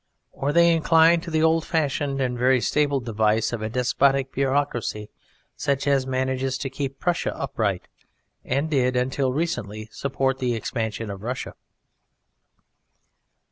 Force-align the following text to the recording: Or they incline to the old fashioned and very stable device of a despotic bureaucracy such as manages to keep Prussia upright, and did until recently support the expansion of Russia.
Or 0.31 0.51
they 0.51 0.71
incline 0.73 1.21
to 1.21 1.29
the 1.29 1.43
old 1.43 1.63
fashioned 1.63 2.19
and 2.21 2.35
very 2.35 2.59
stable 2.59 2.99
device 2.99 3.53
of 3.53 3.61
a 3.61 3.69
despotic 3.69 4.31
bureaucracy 4.31 5.11
such 5.55 5.85
as 5.85 6.07
manages 6.07 6.57
to 6.57 6.71
keep 6.71 6.97
Prussia 6.99 7.37
upright, 7.39 7.87
and 8.43 8.67
did 8.67 8.95
until 8.95 9.31
recently 9.31 9.89
support 9.91 10.39
the 10.39 10.55
expansion 10.55 11.11
of 11.11 11.21
Russia. 11.21 11.53